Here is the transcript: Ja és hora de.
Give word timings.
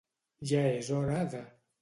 Ja 0.51 0.63
és 0.79 0.89
hora 1.01 1.21
de. 1.37 1.45